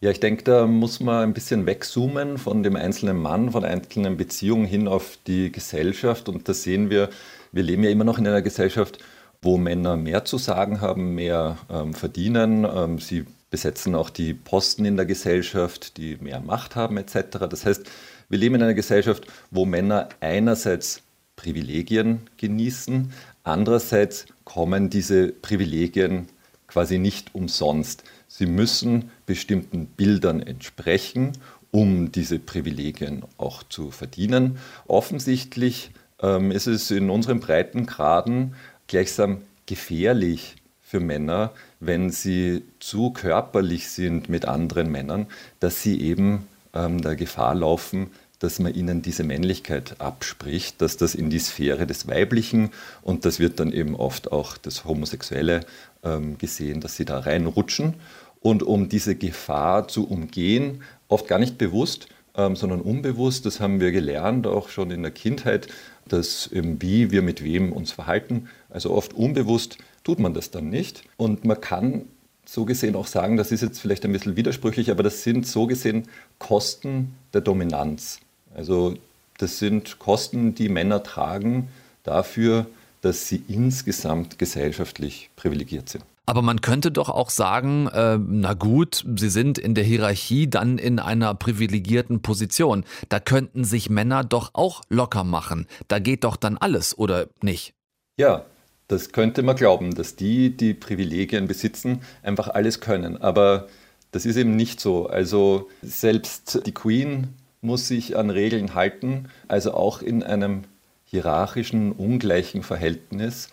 Ja, 0.00 0.12
ich 0.12 0.20
denke, 0.20 0.44
da 0.44 0.64
muss 0.64 1.00
man 1.00 1.24
ein 1.24 1.34
bisschen 1.34 1.66
wegzoomen 1.66 2.38
von 2.38 2.62
dem 2.62 2.76
einzelnen 2.76 3.20
Mann, 3.20 3.50
von 3.50 3.64
einzelnen 3.64 4.16
Beziehungen 4.16 4.64
hin 4.64 4.86
auf 4.86 5.18
die 5.26 5.50
Gesellschaft. 5.50 6.28
Und 6.28 6.48
da 6.48 6.54
sehen 6.54 6.88
wir, 6.88 7.08
wir 7.52 7.62
leben 7.62 7.84
ja 7.84 7.90
immer 7.90 8.04
noch 8.04 8.18
in 8.18 8.26
einer 8.26 8.42
Gesellschaft, 8.42 8.98
wo 9.42 9.56
Männer 9.56 9.96
mehr 9.96 10.24
zu 10.24 10.38
sagen 10.38 10.80
haben, 10.80 11.14
mehr 11.14 11.58
ähm, 11.70 11.94
verdienen. 11.94 12.64
Ähm, 12.64 12.98
sie 12.98 13.24
besetzen 13.50 13.94
auch 13.94 14.10
die 14.10 14.34
Posten 14.34 14.84
in 14.84 14.96
der 14.96 15.06
Gesellschaft, 15.06 15.96
die 15.96 16.16
mehr 16.16 16.40
Macht 16.40 16.76
haben 16.76 16.96
etc. 16.96 17.38
Das 17.48 17.64
heißt, 17.64 17.84
wir 18.28 18.38
leben 18.38 18.56
in 18.56 18.62
einer 18.62 18.74
Gesellschaft, 18.74 19.26
wo 19.50 19.64
Männer 19.64 20.08
einerseits 20.20 21.02
Privilegien 21.36 22.22
genießen, 22.36 23.12
andererseits 23.44 24.26
kommen 24.44 24.90
diese 24.90 25.28
Privilegien 25.28 26.26
quasi 26.66 26.98
nicht 26.98 27.34
umsonst. 27.34 28.02
Sie 28.26 28.46
müssen 28.46 29.10
bestimmten 29.24 29.86
Bildern 29.86 30.42
entsprechen, 30.42 31.32
um 31.70 32.12
diese 32.12 32.38
Privilegien 32.38 33.22
auch 33.38 33.62
zu 33.62 33.90
verdienen. 33.90 34.58
Offensichtlich 34.86 35.92
ähm, 36.22 36.50
ist 36.50 36.66
es 36.66 36.90
in 36.90 37.10
unseren 37.10 37.40
Breitengraden 37.40 38.54
gleichsam 38.86 39.42
gefährlich 39.66 40.56
für 40.80 41.00
Männer, 41.00 41.52
wenn 41.80 42.10
sie 42.10 42.62
zu 42.80 43.10
körperlich 43.10 43.88
sind 43.90 44.28
mit 44.28 44.46
anderen 44.46 44.90
Männern, 44.90 45.26
dass 45.60 45.82
sie 45.82 46.00
eben 46.00 46.48
ähm, 46.74 47.02
der 47.02 47.16
Gefahr 47.16 47.54
laufen, 47.54 48.10
dass 48.38 48.58
man 48.58 48.74
ihnen 48.74 49.02
diese 49.02 49.24
Männlichkeit 49.24 50.00
abspricht, 50.00 50.80
dass 50.80 50.96
das 50.96 51.14
in 51.14 51.28
die 51.28 51.40
Sphäre 51.40 51.86
des 51.86 52.06
Weiblichen 52.06 52.70
und 53.02 53.24
das 53.24 53.38
wird 53.38 53.60
dann 53.60 53.72
eben 53.72 53.96
oft 53.96 54.32
auch 54.32 54.56
das 54.56 54.84
Homosexuelle 54.84 55.66
ähm, 56.04 56.38
gesehen, 56.38 56.80
dass 56.80 56.96
sie 56.96 57.04
da 57.04 57.18
reinrutschen. 57.18 57.94
Und 58.40 58.62
um 58.62 58.88
diese 58.88 59.16
Gefahr 59.16 59.88
zu 59.88 60.08
umgehen, 60.08 60.82
oft 61.08 61.26
gar 61.26 61.40
nicht 61.40 61.58
bewusst, 61.58 62.08
ähm, 62.38 62.56
sondern 62.56 62.80
unbewusst, 62.80 63.44
das 63.44 63.60
haben 63.60 63.80
wir 63.80 63.92
gelernt, 63.92 64.46
auch 64.46 64.68
schon 64.70 64.90
in 64.90 65.02
der 65.02 65.10
Kindheit, 65.10 65.66
dass 66.06 66.46
eben 66.46 66.80
wie 66.80 67.10
wir 67.10 67.20
mit 67.20 67.44
wem 67.44 67.72
uns 67.72 67.92
verhalten, 67.92 68.48
also 68.70 68.92
oft 68.92 69.12
unbewusst 69.12 69.76
tut 70.04 70.20
man 70.20 70.32
das 70.32 70.50
dann 70.50 70.70
nicht. 70.70 71.02
Und 71.18 71.44
man 71.44 71.60
kann 71.60 72.04
so 72.46 72.64
gesehen 72.64 72.96
auch 72.96 73.08
sagen, 73.08 73.36
das 73.36 73.52
ist 73.52 73.60
jetzt 73.60 73.80
vielleicht 73.80 74.04
ein 74.06 74.12
bisschen 74.12 74.36
widersprüchlich, 74.36 74.90
aber 74.90 75.02
das 75.02 75.22
sind 75.22 75.46
so 75.46 75.66
gesehen 75.66 76.08
Kosten 76.38 77.14
der 77.34 77.42
Dominanz. 77.42 78.20
Also 78.54 78.94
das 79.36 79.58
sind 79.58 79.98
Kosten, 79.98 80.54
die 80.54 80.70
Männer 80.70 81.02
tragen 81.02 81.68
dafür, 82.04 82.66
dass 83.02 83.28
sie 83.28 83.42
insgesamt 83.48 84.38
gesellschaftlich 84.38 85.28
privilegiert 85.36 85.88
sind. 85.88 86.04
Aber 86.28 86.42
man 86.42 86.60
könnte 86.60 86.90
doch 86.90 87.08
auch 87.08 87.30
sagen, 87.30 87.86
äh, 87.86 88.18
na 88.18 88.52
gut, 88.52 89.02
Sie 89.16 89.30
sind 89.30 89.56
in 89.56 89.74
der 89.74 89.82
Hierarchie 89.82 90.46
dann 90.46 90.76
in 90.76 90.98
einer 90.98 91.34
privilegierten 91.34 92.20
Position. 92.20 92.84
Da 93.08 93.18
könnten 93.18 93.64
sich 93.64 93.88
Männer 93.88 94.24
doch 94.24 94.50
auch 94.52 94.82
locker 94.90 95.24
machen. 95.24 95.66
Da 95.88 96.00
geht 96.00 96.24
doch 96.24 96.36
dann 96.36 96.58
alles, 96.58 96.98
oder 96.98 97.28
nicht? 97.40 97.72
Ja, 98.18 98.44
das 98.88 99.12
könnte 99.12 99.42
man 99.42 99.56
glauben, 99.56 99.94
dass 99.94 100.16
die, 100.16 100.54
die 100.54 100.74
Privilegien 100.74 101.48
besitzen, 101.48 102.02
einfach 102.22 102.48
alles 102.48 102.80
können. 102.80 103.16
Aber 103.16 103.66
das 104.12 104.26
ist 104.26 104.36
eben 104.36 104.54
nicht 104.54 104.80
so. 104.80 105.06
Also 105.06 105.70
selbst 105.80 106.60
die 106.66 106.74
Queen 106.74 107.28
muss 107.62 107.88
sich 107.88 108.18
an 108.18 108.28
Regeln 108.28 108.74
halten. 108.74 109.30
Also 109.48 109.72
auch 109.72 110.02
in 110.02 110.22
einem 110.22 110.64
hierarchischen, 111.06 111.92
ungleichen 111.92 112.62
Verhältnis 112.62 113.48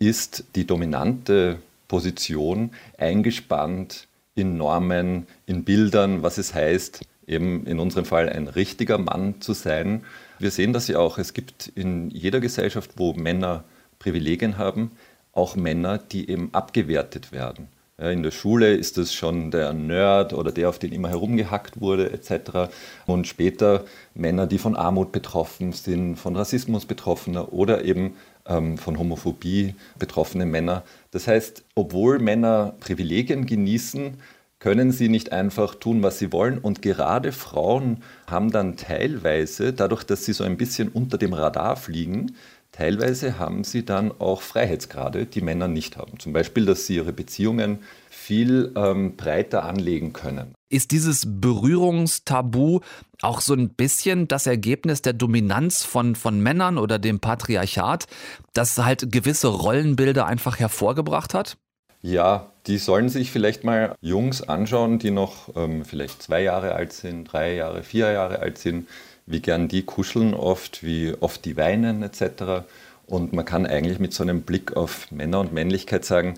ist 0.00 0.42
die 0.56 0.66
dominante 0.66 1.58
Position 1.88 2.70
eingespannt 2.98 4.08
in 4.34 4.56
Normen, 4.56 5.26
in 5.46 5.64
Bildern, 5.64 6.22
was 6.22 6.38
es 6.38 6.54
heißt, 6.54 7.00
eben 7.26 7.66
in 7.66 7.78
unserem 7.78 8.04
Fall 8.04 8.28
ein 8.28 8.48
richtiger 8.48 8.98
Mann 8.98 9.40
zu 9.40 9.52
sein. 9.52 10.04
Wir 10.38 10.50
sehen 10.50 10.72
das 10.72 10.88
ja 10.88 10.98
auch. 10.98 11.18
Es 11.18 11.32
gibt 11.32 11.68
in 11.74 12.10
jeder 12.10 12.40
Gesellschaft, 12.40 12.92
wo 12.96 13.14
Männer 13.14 13.64
Privilegien 13.98 14.58
haben, 14.58 14.92
auch 15.32 15.56
Männer, 15.56 15.98
die 15.98 16.30
eben 16.30 16.50
abgewertet 16.52 17.32
werden. 17.32 17.68
In 17.98 18.22
der 18.22 18.30
Schule 18.30 18.74
ist 18.74 18.98
es 18.98 19.14
schon 19.14 19.50
der 19.50 19.72
Nerd 19.72 20.34
oder 20.34 20.52
der, 20.52 20.68
auf 20.68 20.78
den 20.78 20.92
immer 20.92 21.08
herumgehackt 21.08 21.80
wurde, 21.80 22.12
etc. 22.12 22.70
Und 23.06 23.26
später 23.26 23.86
Männer, 24.14 24.46
die 24.46 24.58
von 24.58 24.76
Armut 24.76 25.12
betroffen 25.12 25.72
sind, 25.72 26.16
von 26.16 26.36
Rassismus 26.36 26.84
betroffener 26.84 27.54
oder 27.54 27.86
eben 27.86 28.16
ähm, 28.46 28.76
von 28.76 28.98
Homophobie 28.98 29.74
betroffene 29.98 30.44
Männer. 30.44 30.82
Das 31.10 31.26
heißt, 31.26 31.64
obwohl 31.74 32.18
Männer 32.18 32.74
Privilegien 32.80 33.46
genießen, 33.46 34.18
können 34.58 34.90
sie 34.90 35.08
nicht 35.08 35.32
einfach 35.32 35.74
tun, 35.74 36.02
was 36.02 36.18
sie 36.18 36.32
wollen. 36.32 36.58
Und 36.58 36.82
gerade 36.82 37.32
Frauen 37.32 38.02
haben 38.26 38.50
dann 38.50 38.76
teilweise, 38.76 39.72
dadurch, 39.72 40.04
dass 40.04 40.24
sie 40.24 40.32
so 40.32 40.44
ein 40.44 40.56
bisschen 40.56 40.88
unter 40.88 41.18
dem 41.18 41.32
Radar 41.32 41.76
fliegen, 41.76 42.36
Teilweise 42.76 43.38
haben 43.38 43.64
sie 43.64 43.86
dann 43.86 44.12
auch 44.20 44.42
Freiheitsgrade, 44.42 45.24
die 45.24 45.40
Männer 45.40 45.66
nicht 45.66 45.96
haben. 45.96 46.18
Zum 46.18 46.34
Beispiel, 46.34 46.66
dass 46.66 46.86
sie 46.86 46.96
ihre 46.96 47.14
Beziehungen 47.14 47.78
viel 48.10 48.74
ähm, 48.76 49.16
breiter 49.16 49.64
anlegen 49.64 50.12
können. 50.12 50.52
Ist 50.68 50.90
dieses 50.90 51.24
Berührungstabu 51.26 52.80
auch 53.22 53.40
so 53.40 53.54
ein 53.54 53.70
bisschen 53.70 54.28
das 54.28 54.46
Ergebnis 54.46 55.00
der 55.00 55.14
Dominanz 55.14 55.84
von, 55.84 56.16
von 56.16 56.38
Männern 56.40 56.76
oder 56.76 56.98
dem 56.98 57.18
Patriarchat, 57.18 58.04
das 58.52 58.76
halt 58.76 59.10
gewisse 59.10 59.48
Rollenbilder 59.48 60.26
einfach 60.26 60.58
hervorgebracht 60.58 61.32
hat? 61.32 61.56
Ja, 62.02 62.52
die 62.66 62.76
sollen 62.76 63.08
sich 63.08 63.30
vielleicht 63.30 63.64
mal 63.64 63.94
Jungs 64.02 64.42
anschauen, 64.42 64.98
die 64.98 65.10
noch 65.10 65.56
ähm, 65.56 65.86
vielleicht 65.86 66.22
zwei 66.22 66.42
Jahre 66.42 66.74
alt 66.74 66.92
sind, 66.92 67.24
drei 67.24 67.54
Jahre, 67.54 67.82
vier 67.82 68.12
Jahre 68.12 68.40
alt 68.40 68.58
sind 68.58 68.86
wie 69.26 69.40
gern 69.40 69.68
die 69.68 69.82
kuscheln 69.82 70.34
oft, 70.34 70.82
wie 70.84 71.14
oft 71.20 71.44
die 71.44 71.56
weinen 71.56 72.02
etc. 72.02 72.66
Und 73.06 73.32
man 73.32 73.44
kann 73.44 73.66
eigentlich 73.66 73.98
mit 73.98 74.12
so 74.14 74.22
einem 74.22 74.42
Blick 74.42 74.76
auf 74.76 75.10
Männer 75.10 75.40
und 75.40 75.52
Männlichkeit 75.52 76.04
sagen, 76.04 76.34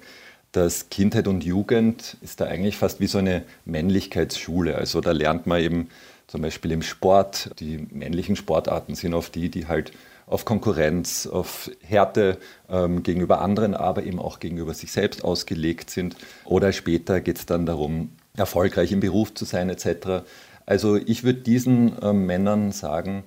dass 0.52 0.88
Kindheit 0.88 1.28
und 1.28 1.44
Jugend 1.44 2.16
ist 2.22 2.40
da 2.40 2.46
eigentlich 2.46 2.76
fast 2.76 3.00
wie 3.00 3.06
so 3.06 3.18
eine 3.18 3.44
Männlichkeitsschule. 3.66 4.76
Also 4.76 5.00
da 5.00 5.12
lernt 5.12 5.46
man 5.46 5.60
eben 5.60 5.88
zum 6.26 6.42
Beispiel 6.42 6.72
im 6.72 6.82
Sport, 6.82 7.50
die 7.58 7.86
männlichen 7.90 8.36
Sportarten 8.36 8.94
sind 8.94 9.14
oft 9.14 9.34
die, 9.34 9.50
die 9.50 9.66
halt 9.66 9.92
auf 10.26 10.44
Konkurrenz, 10.44 11.26
auf 11.26 11.70
Härte 11.80 12.38
ähm, 12.68 13.02
gegenüber 13.02 13.40
anderen, 13.40 13.74
aber 13.74 14.02
eben 14.02 14.18
auch 14.18 14.40
gegenüber 14.40 14.74
sich 14.74 14.92
selbst 14.92 15.24
ausgelegt 15.24 15.90
sind. 15.90 16.16
Oder 16.44 16.72
später 16.72 17.20
geht 17.20 17.38
es 17.38 17.46
dann 17.46 17.64
darum, 17.64 18.10
erfolgreich 18.36 18.92
im 18.92 19.00
Beruf 19.00 19.34
zu 19.34 19.44
sein 19.44 19.70
etc. 19.70 20.24
Also 20.68 20.96
ich 20.96 21.24
würde 21.24 21.40
diesen 21.40 21.98
äh, 22.02 22.12
Männern 22.12 22.72
sagen, 22.72 23.24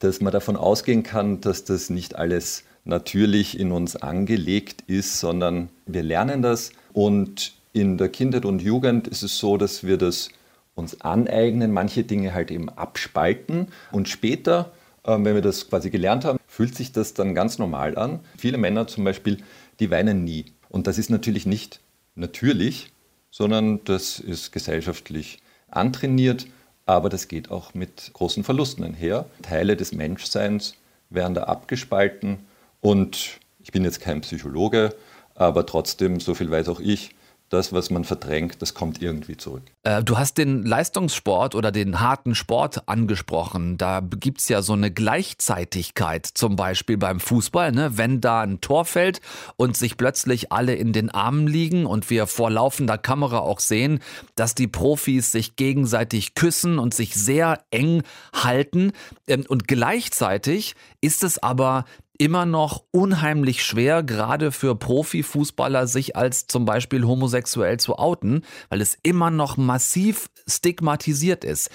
dass 0.00 0.20
man 0.20 0.30
davon 0.30 0.58
ausgehen 0.58 1.02
kann, 1.02 1.40
dass 1.40 1.64
das 1.64 1.88
nicht 1.88 2.16
alles 2.16 2.64
natürlich 2.84 3.58
in 3.58 3.72
uns 3.72 3.96
angelegt 3.96 4.84
ist, 4.88 5.18
sondern 5.18 5.70
wir 5.86 6.02
lernen 6.02 6.42
das. 6.42 6.70
Und 6.92 7.54
in 7.72 7.96
der 7.96 8.10
Kindheit 8.10 8.44
und 8.44 8.60
Jugend 8.60 9.08
ist 9.08 9.22
es 9.22 9.38
so, 9.38 9.56
dass 9.56 9.84
wir 9.84 9.96
das 9.96 10.28
uns 10.74 11.00
aneignen, 11.00 11.72
manche 11.72 12.04
Dinge 12.04 12.34
halt 12.34 12.50
eben 12.50 12.68
abspalten. 12.68 13.68
Und 13.90 14.10
später, 14.10 14.72
äh, 15.04 15.12
wenn 15.12 15.34
wir 15.34 15.40
das 15.40 15.70
quasi 15.70 15.88
gelernt 15.88 16.26
haben, 16.26 16.38
fühlt 16.46 16.74
sich 16.74 16.92
das 16.92 17.14
dann 17.14 17.34
ganz 17.34 17.56
normal 17.56 17.96
an. 17.96 18.20
Viele 18.36 18.58
Männer 18.58 18.86
zum 18.86 19.04
Beispiel, 19.04 19.38
die 19.80 19.90
weinen 19.90 20.24
nie. 20.24 20.44
Und 20.68 20.86
das 20.86 20.98
ist 20.98 21.08
natürlich 21.08 21.46
nicht 21.46 21.80
natürlich, 22.16 22.92
sondern 23.30 23.82
das 23.84 24.20
ist 24.20 24.52
gesellschaftlich 24.52 25.38
antrainiert 25.70 26.48
aber 26.86 27.08
das 27.08 27.28
geht 27.28 27.50
auch 27.50 27.74
mit 27.74 28.10
großen 28.12 28.44
Verlusten 28.44 28.84
einher. 28.84 29.26
Teile 29.42 29.76
des 29.76 29.92
Menschseins 29.92 30.74
werden 31.10 31.34
da 31.34 31.44
abgespalten 31.44 32.38
und 32.80 33.38
ich 33.62 33.72
bin 33.72 33.84
jetzt 33.84 34.00
kein 34.00 34.20
Psychologe, 34.22 34.94
aber 35.34 35.66
trotzdem, 35.66 36.20
so 36.20 36.34
viel 36.34 36.50
weiß 36.50 36.68
auch 36.68 36.80
ich, 36.80 37.14
das, 37.52 37.72
was 37.72 37.90
man 37.90 38.04
verdrängt, 38.04 38.62
das 38.62 38.72
kommt 38.72 39.02
irgendwie 39.02 39.36
zurück. 39.36 39.62
Äh, 39.82 40.02
du 40.02 40.16
hast 40.16 40.38
den 40.38 40.62
Leistungssport 40.62 41.54
oder 41.54 41.70
den 41.70 42.00
harten 42.00 42.34
Sport 42.34 42.88
angesprochen. 42.88 43.76
Da 43.76 44.00
gibt 44.00 44.40
es 44.40 44.48
ja 44.48 44.62
so 44.62 44.72
eine 44.72 44.90
Gleichzeitigkeit, 44.90 46.26
zum 46.26 46.56
Beispiel 46.56 46.96
beim 46.96 47.20
Fußball. 47.20 47.72
Ne? 47.72 47.98
Wenn 47.98 48.20
da 48.22 48.40
ein 48.40 48.60
Tor 48.60 48.84
fällt 48.86 49.20
und 49.56 49.76
sich 49.76 49.96
plötzlich 49.96 50.50
alle 50.50 50.74
in 50.74 50.92
den 50.92 51.10
Armen 51.10 51.46
liegen 51.46 51.84
und 51.84 52.08
wir 52.08 52.26
vor 52.26 52.50
laufender 52.50 52.96
Kamera 52.96 53.40
auch 53.40 53.60
sehen, 53.60 54.00
dass 54.34 54.54
die 54.54 54.68
Profis 54.68 55.30
sich 55.30 55.56
gegenseitig 55.56 56.34
küssen 56.34 56.78
und 56.78 56.94
sich 56.94 57.14
sehr 57.14 57.60
eng 57.70 58.02
halten. 58.34 58.92
Ähm, 59.26 59.44
und 59.46 59.68
gleichzeitig 59.68 60.74
ist 61.02 61.22
es 61.22 61.42
aber 61.42 61.84
immer 62.22 62.46
noch 62.46 62.84
unheimlich 62.92 63.64
schwer, 63.64 64.04
gerade 64.04 64.52
für 64.52 64.76
Profifußballer, 64.76 65.88
sich 65.88 66.14
als 66.14 66.46
zum 66.46 66.64
Beispiel 66.64 67.04
homosexuell 67.04 67.80
zu 67.80 67.98
outen, 67.98 68.44
weil 68.68 68.80
es 68.80 68.96
immer 69.02 69.32
noch 69.32 69.56
massiv 69.56 70.30
stigmatisiert 70.46 71.44
ist. 71.44 71.68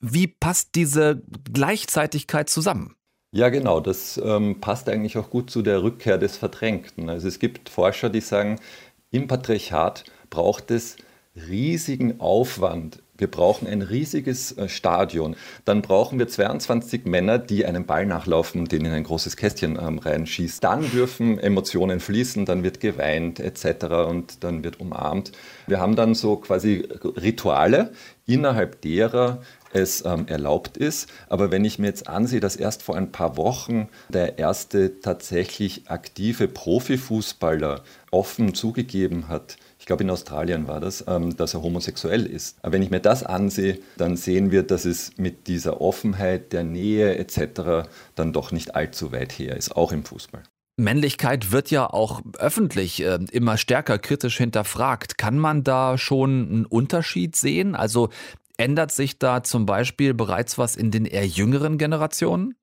Wie 0.00 0.26
passt 0.26 0.74
diese 0.74 1.22
Gleichzeitigkeit 1.52 2.50
zusammen? 2.50 2.96
Ja, 3.30 3.48
genau, 3.48 3.78
das 3.78 4.20
ähm, 4.24 4.60
passt 4.60 4.88
eigentlich 4.88 5.18
auch 5.18 5.30
gut 5.30 5.50
zu 5.50 5.62
der 5.62 5.84
Rückkehr 5.84 6.18
des 6.18 6.36
Verdrängten. 6.36 7.08
Also 7.08 7.28
es 7.28 7.38
gibt 7.38 7.68
Forscher, 7.68 8.10
die 8.10 8.22
sagen, 8.22 8.58
im 9.12 9.28
Patriarchat 9.28 10.02
braucht 10.30 10.72
es 10.72 10.96
riesigen 11.36 12.18
Aufwand, 12.18 13.04
Wir 13.18 13.30
brauchen 13.30 13.66
ein 13.66 13.82
riesiges 13.82 14.52
äh, 14.56 14.68
Stadion. 14.68 15.36
Dann 15.64 15.82
brauchen 15.82 16.18
wir 16.18 16.28
22 16.28 17.04
Männer, 17.04 17.38
die 17.38 17.64
einem 17.64 17.86
Ball 17.86 18.06
nachlaufen, 18.06 18.66
den 18.66 18.84
in 18.84 18.92
ein 18.92 19.04
großes 19.04 19.36
Kästchen 19.36 19.78
ähm, 19.80 19.98
reinschießt. 19.98 20.62
Dann 20.62 20.90
dürfen 20.90 21.38
Emotionen 21.38 22.00
fließen, 22.00 22.44
dann 22.44 22.62
wird 22.62 22.80
geweint 22.80 23.40
etc. 23.40 23.86
und 24.08 24.44
dann 24.44 24.64
wird 24.64 24.80
umarmt. 24.80 25.32
Wir 25.66 25.80
haben 25.80 25.96
dann 25.96 26.14
so 26.14 26.36
quasi 26.36 26.88
Rituale, 27.02 27.92
innerhalb 28.26 28.80
derer 28.80 29.40
es 29.72 30.04
ähm, 30.04 30.26
erlaubt 30.26 30.76
ist. 30.76 31.08
Aber 31.28 31.50
wenn 31.50 31.64
ich 31.64 31.78
mir 31.78 31.86
jetzt 31.86 32.08
ansehe, 32.08 32.40
dass 32.40 32.56
erst 32.56 32.82
vor 32.82 32.96
ein 32.96 33.12
paar 33.12 33.36
Wochen 33.36 33.88
der 34.08 34.38
erste 34.38 35.00
tatsächlich 35.00 35.88
aktive 35.88 36.48
Profifußballer 36.48 37.82
offen 38.10 38.54
zugegeben 38.54 39.28
hat, 39.28 39.56
ich 39.86 39.88
glaube 39.88 40.02
in 40.02 40.10
Australien 40.10 40.66
war 40.66 40.80
das, 40.80 41.04
ähm, 41.06 41.36
dass 41.36 41.54
er 41.54 41.62
homosexuell 41.62 42.26
ist. 42.26 42.58
Aber 42.62 42.72
wenn 42.72 42.82
ich 42.82 42.90
mir 42.90 42.98
das 42.98 43.22
ansehe, 43.22 43.78
dann 43.96 44.16
sehen 44.16 44.50
wir, 44.50 44.64
dass 44.64 44.84
es 44.84 45.12
mit 45.16 45.46
dieser 45.46 45.80
Offenheit, 45.80 46.52
der 46.52 46.64
Nähe 46.64 47.16
etc. 47.18 47.88
dann 48.16 48.32
doch 48.32 48.50
nicht 48.50 48.74
allzu 48.74 49.12
weit 49.12 49.30
her 49.30 49.56
ist, 49.56 49.76
auch 49.76 49.92
im 49.92 50.02
Fußball. 50.02 50.42
Männlichkeit 50.76 51.52
wird 51.52 51.70
ja 51.70 51.88
auch 51.88 52.20
öffentlich 52.36 53.00
äh, 53.00 53.20
immer 53.30 53.58
stärker 53.58 54.00
kritisch 54.00 54.38
hinterfragt. 54.38 55.18
Kann 55.18 55.38
man 55.38 55.62
da 55.62 55.98
schon 55.98 56.48
einen 56.48 56.66
Unterschied 56.66 57.36
sehen? 57.36 57.76
Also 57.76 58.08
ändert 58.56 58.90
sich 58.90 59.20
da 59.20 59.44
zum 59.44 59.66
Beispiel 59.66 60.14
bereits 60.14 60.58
was 60.58 60.74
in 60.74 60.90
den 60.90 61.04
eher 61.04 61.28
jüngeren 61.28 61.78
Generationen? 61.78 62.56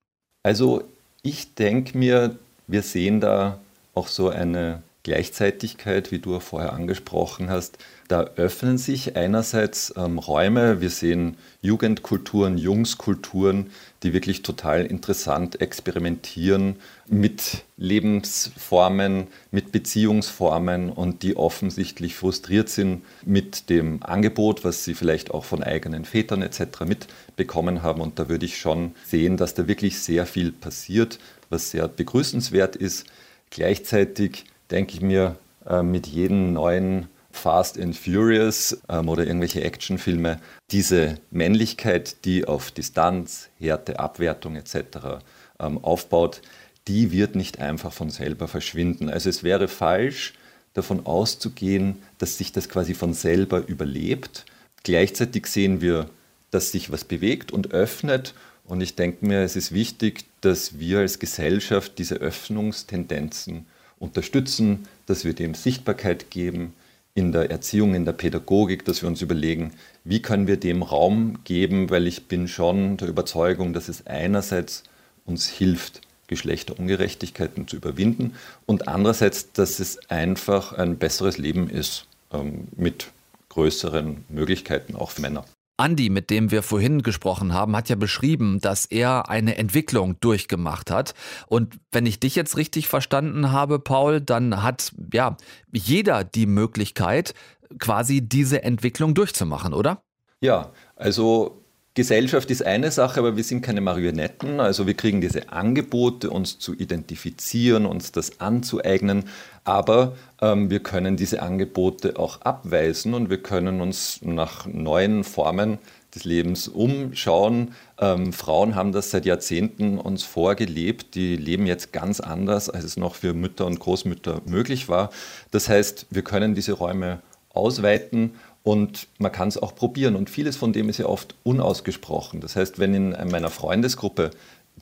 Also 0.43 0.83
ich 1.21 1.55
denke 1.55 1.97
mir, 1.97 2.35
wir 2.67 2.81
sehen 2.81 3.21
da 3.21 3.59
auch 3.93 4.09
so 4.09 4.27
eine 4.27 4.83
Gleichzeitigkeit, 5.03 6.11
wie 6.11 6.19
du 6.19 6.39
vorher 6.39 6.71
angesprochen 6.71 7.49
hast, 7.49 7.77
da 8.07 8.21
öffnen 8.37 8.77
sich 8.77 9.17
einerseits 9.17 9.93
ähm, 9.97 10.17
Räume, 10.17 10.79
wir 10.79 10.89
sehen 10.89 11.35
Jugendkulturen, 11.61 12.57
Jungskulturen, 12.57 13.71
die 14.03 14.13
wirklich 14.13 14.43
total 14.43 14.85
interessant 14.85 15.59
experimentieren 15.59 16.77
mit 17.07 17.65
Lebensformen, 17.75 19.27
mit 19.51 19.73
Beziehungsformen 19.73 20.89
und 20.89 21.21
die 21.23 21.35
offensichtlich 21.35 22.15
frustriert 22.15 22.69
sind 22.69 23.03
mit 23.25 23.69
dem 23.69 24.03
Angebot, 24.03 24.63
was 24.63 24.85
sie 24.85 24.93
vielleicht 24.93 25.31
auch 25.31 25.43
von 25.43 25.63
eigenen 25.63 26.05
Vätern 26.05 26.41
etc. 26.41 26.85
mitbekommen 26.85 27.81
haben. 27.81 27.99
Und 27.99 28.19
da 28.19 28.29
würde 28.29 28.45
ich 28.45 28.57
schon 28.57 28.95
sehen, 29.05 29.35
dass 29.35 29.53
da 29.53 29.67
wirklich 29.67 29.99
sehr 29.99 30.25
viel 30.25 30.53
passiert, 30.53 31.19
was 31.49 31.71
sehr 31.71 31.89
begrüßenswert 31.89 32.77
ist. 32.77 33.05
Gleichzeitig 33.49 34.45
denke 34.71 34.93
ich 34.93 35.01
mir, 35.01 35.35
äh, 35.67 35.83
mit 35.83 36.07
jedem 36.07 36.53
neuen 36.53 37.07
Fast 37.31 37.79
and 37.79 37.97
Furious 37.97 38.77
ähm, 38.89 39.09
oder 39.09 39.25
irgendwelche 39.25 39.63
Actionfilme, 39.63 40.39
diese 40.71 41.17
Männlichkeit, 41.31 42.25
die 42.25 42.45
auf 42.45 42.71
Distanz, 42.71 43.49
Härte, 43.59 43.99
Abwertung 43.99 44.55
etc. 44.55 45.23
Ähm, 45.59 45.83
aufbaut, 45.83 46.41
die 46.87 47.11
wird 47.11 47.35
nicht 47.35 47.59
einfach 47.59 47.91
von 47.91 48.09
selber 48.09 48.47
verschwinden. 48.47 49.09
Also 49.09 49.29
es 49.29 49.43
wäre 49.43 49.67
falsch, 49.67 50.33
davon 50.73 51.05
auszugehen, 51.05 52.01
dass 52.17 52.37
sich 52.37 52.51
das 52.51 52.69
quasi 52.69 52.93
von 52.93 53.13
selber 53.13 53.67
überlebt. 53.67 54.45
Gleichzeitig 54.83 55.47
sehen 55.47 55.81
wir, 55.81 56.09
dass 56.51 56.71
sich 56.71 56.91
was 56.91 57.03
bewegt 57.03 57.51
und 57.51 57.71
öffnet. 57.71 58.33
Und 58.65 58.81
ich 58.81 58.95
denke 58.95 59.25
mir, 59.25 59.41
es 59.41 59.55
ist 59.55 59.71
wichtig, 59.73 60.25
dass 60.41 60.79
wir 60.79 60.99
als 60.99 61.19
Gesellschaft 61.19 61.97
diese 61.97 62.15
Öffnungstendenzen 62.15 63.65
unterstützen, 64.03 64.87
dass 65.05 65.25
wir 65.25 65.33
dem 65.33 65.53
Sichtbarkeit 65.53 66.29
geben 66.29 66.73
in 67.15 67.31
der 67.31 67.49
Erziehung, 67.49 67.95
in 67.95 68.05
der 68.05 68.13
Pädagogik, 68.13 68.85
dass 68.85 69.01
wir 69.01 69.07
uns 69.07 69.21
überlegen, 69.21 69.71
wie 70.03 70.21
können 70.21 70.47
wir 70.47 70.57
dem 70.57 70.83
Raum 70.83 71.39
geben, 71.43 71.89
weil 71.89 72.07
ich 72.07 72.27
bin 72.27 72.47
schon 72.47 72.97
der 72.97 73.07
Überzeugung, 73.07 73.73
dass 73.73 73.87
es 73.87 74.05
einerseits 74.05 74.83
uns 75.25 75.47
hilft, 75.47 76.01
Geschlechterungerechtigkeiten 76.27 77.67
zu 77.67 77.75
überwinden 77.75 78.33
und 78.65 78.87
andererseits, 78.87 79.51
dass 79.51 79.79
es 79.79 80.09
einfach 80.09 80.73
ein 80.73 80.97
besseres 80.97 81.37
Leben 81.37 81.69
ist 81.69 82.05
ähm, 82.31 82.67
mit 82.75 83.11
größeren 83.49 84.25
Möglichkeiten 84.29 84.95
auch 84.95 85.11
für 85.11 85.21
Männer. 85.21 85.45
Andi, 85.83 86.09
mit 86.09 86.29
dem 86.29 86.49
wir 86.49 86.63
vorhin 86.63 87.01
gesprochen 87.01 87.53
haben, 87.53 87.75
hat 87.75 87.89
ja 87.89 87.97
beschrieben, 87.97 88.59
dass 88.61 88.85
er 88.85 89.29
eine 89.29 89.57
Entwicklung 89.57 90.17
durchgemacht 90.21 90.89
hat. 90.89 91.13
Und 91.47 91.77
wenn 91.91 92.05
ich 92.05 92.21
dich 92.21 92.35
jetzt 92.35 92.55
richtig 92.55 92.87
verstanden 92.87 93.51
habe, 93.51 93.79
Paul, 93.79 94.21
dann 94.21 94.63
hat 94.63 94.93
ja 95.11 95.35
jeder 95.73 96.23
die 96.23 96.45
Möglichkeit, 96.45 97.33
quasi 97.79 98.21
diese 98.21 98.63
Entwicklung 98.63 99.13
durchzumachen, 99.13 99.73
oder? 99.73 100.01
Ja, 100.39 100.71
also 100.95 101.62
Gesellschaft 101.95 102.49
ist 102.49 102.65
eine 102.65 102.89
Sache, 102.89 103.19
aber 103.19 103.37
wir 103.37 103.43
sind 103.43 103.61
keine 103.61 103.79
Marionetten. 103.79 104.59
Also 104.59 104.87
wir 104.87 104.95
kriegen 104.95 105.21
diese 105.21 105.49
Angebote, 105.49 106.31
uns 106.31 106.57
zu 106.57 106.73
identifizieren, 106.73 107.85
uns 107.85 108.11
das 108.11 108.39
anzueignen. 108.39 109.25
Aber 109.63 110.15
ähm, 110.41 110.71
wir 110.71 110.79
können 110.79 111.17
diese 111.17 111.43
Angebote 111.43 112.17
auch 112.17 112.41
abweisen 112.41 113.13
und 113.13 113.29
wir 113.29 113.43
können 113.43 113.79
uns 113.79 114.21
nach 114.23 114.65
neuen 114.65 115.23
Formen 115.23 115.77
des 116.15 116.23
Lebens 116.23 116.67
umschauen. 116.67 117.75
Ähm, 117.99 118.33
Frauen 118.33 118.73
haben 118.73 118.91
das 118.91 119.11
seit 119.11 119.27
Jahrzehnten 119.27 119.99
uns 119.99 120.23
vorgelebt. 120.23 121.13
Die 121.13 121.35
leben 121.35 121.67
jetzt 121.67 121.93
ganz 121.93 122.19
anders, 122.19 122.71
als 122.71 122.85
es 122.85 122.97
noch 122.97 123.13
für 123.13 123.35
Mütter 123.35 123.67
und 123.67 123.79
Großmütter 123.79 124.41
möglich 124.47 124.89
war. 124.89 125.11
Das 125.51 125.69
heißt, 125.69 126.07
wir 126.09 126.23
können 126.23 126.55
diese 126.55 126.73
Räume 126.73 127.21
ausweiten 127.53 128.33
und 128.63 129.07
man 129.17 129.31
kann 129.31 129.49
es 129.49 129.57
auch 129.57 129.75
probieren. 129.75 130.15
Und 130.15 130.29
vieles 130.29 130.55
von 130.55 130.73
dem 130.73 130.89
ist 130.89 130.97
ja 130.97 131.05
oft 131.05 131.35
unausgesprochen. 131.43 132.39
Das 132.39 132.55
heißt, 132.55 132.79
wenn 132.79 132.93
in 132.93 133.29
meiner 133.29 133.49
Freundesgruppe, 133.49 134.31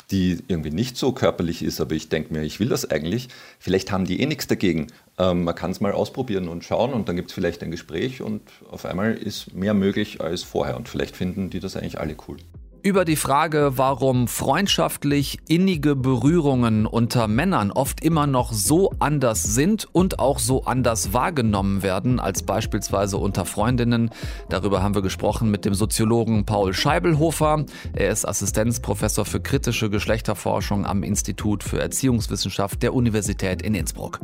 die 0.09 0.39
irgendwie 0.47 0.71
nicht 0.71 0.95
so 0.95 1.11
körperlich 1.11 1.63
ist, 1.63 1.81
aber 1.81 1.95
ich 1.95 2.07
denke 2.07 2.33
mir, 2.33 2.43
ich 2.43 2.59
will 2.59 2.69
das 2.69 2.89
eigentlich, 2.89 3.27
vielleicht 3.59 3.91
haben 3.91 4.05
die 4.05 4.21
eh 4.21 4.25
nichts 4.25 4.47
dagegen. 4.47 4.87
Ähm, 5.17 5.43
man 5.43 5.55
kann 5.55 5.71
es 5.71 5.81
mal 5.81 5.91
ausprobieren 5.91 6.47
und 6.47 6.63
schauen 6.63 6.93
und 6.93 7.09
dann 7.09 7.15
gibt 7.15 7.29
es 7.29 7.33
vielleicht 7.33 7.61
ein 7.63 7.71
Gespräch 7.71 8.21
und 8.21 8.41
auf 8.69 8.85
einmal 8.85 9.13
ist 9.13 9.53
mehr 9.53 9.73
möglich 9.73 10.21
als 10.21 10.43
vorher. 10.43 10.77
Und 10.77 10.87
vielleicht 10.87 11.17
finden 11.17 11.49
die 11.49 11.59
das 11.59 11.75
eigentlich 11.75 11.99
alle 11.99 12.15
cool. 12.27 12.37
Über 12.83 13.05
die 13.05 13.15
Frage, 13.15 13.73
warum 13.75 14.27
freundschaftlich 14.27 15.37
innige 15.47 15.95
Berührungen 15.95 16.87
unter 16.87 17.27
Männern 17.27 17.69
oft 17.69 18.03
immer 18.03 18.25
noch 18.25 18.51
so 18.53 18.91
anders 18.97 19.43
sind 19.43 19.87
und 19.91 20.17
auch 20.17 20.39
so 20.39 20.63
anders 20.63 21.13
wahrgenommen 21.13 21.83
werden 21.83 22.19
als 22.19 22.41
beispielsweise 22.41 23.17
unter 23.17 23.45
Freundinnen. 23.45 24.09
Darüber 24.49 24.81
haben 24.81 24.95
wir 24.95 25.03
gesprochen 25.03 25.51
mit 25.51 25.63
dem 25.63 25.75
Soziologen 25.75 26.47
Paul 26.47 26.73
Scheibelhofer. 26.73 27.65
Er 27.93 28.09
ist 28.09 28.27
Assistenzprofessor 28.27 29.25
für 29.25 29.41
kritische 29.41 29.91
Geschlechterforschung 29.91 30.87
am 30.87 31.03
Institut 31.03 31.63
für 31.63 31.79
Erziehungswissenschaft 31.79 32.81
der 32.81 32.95
Universität 32.95 33.61
in 33.61 33.75
Innsbruck. 33.75 34.19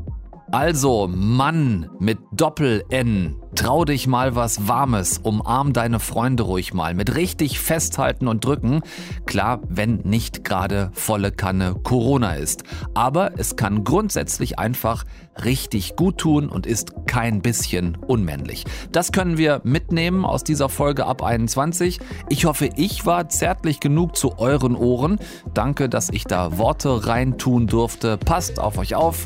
Also, 0.50 1.10
Mann 1.10 1.90
mit 2.00 2.20
Doppel-N, 2.32 3.36
trau 3.56 3.84
dich 3.84 4.08
mal 4.08 4.34
was 4.36 4.66
Warmes, 4.66 5.18
umarm 5.18 5.74
deine 5.74 6.00
Freunde 6.00 6.44
ruhig 6.44 6.74
mal, 6.74 6.94
mit 6.94 7.16
richtig 7.16 7.60
festhalten 7.60 8.30
und 8.30 8.46
drücken. 8.46 8.82
Klar, 9.26 9.60
wenn 9.68 9.98
nicht 10.06 10.46
gerade 10.46 10.90
volle 10.94 11.34
Kanne 11.34 11.76
Corona 11.84 12.36
ist. 12.36 12.64
Aber 12.94 13.38
es 13.38 13.58
kann 13.58 13.84
grundsätzlich 13.84 14.58
einfach 14.58 15.04
richtig 15.44 15.98
gut 15.98 16.18
tun 16.18 16.48
und 16.48 16.66
ist 16.66 16.94
kein 17.08 17.42
bisschen 17.42 17.98
unmännlich. 18.08 18.64
Das 18.94 19.12
können 19.12 19.38
wir 19.38 19.60
mitnehmen 19.66 20.24
aus 20.24 20.46
dieser 20.46 20.70
Folge 20.70 21.06
ab 21.06 21.24
21. 21.24 22.00
Ich 22.30 22.46
hoffe, 22.46 22.70
ich 22.78 23.06
war 23.06 23.28
zärtlich 23.28 23.82
genug 23.82 24.16
zu 24.16 24.40
euren 24.40 24.76
Ohren. 24.76 25.20
Danke, 25.54 25.90
dass 25.90 26.10
ich 26.10 26.24
da 26.24 26.58
Worte 26.58 27.06
reintun 27.06 27.68
durfte. 27.68 28.18
Passt 28.18 28.60
auf 28.60 28.78
euch 28.78 28.96
auf. 28.96 29.26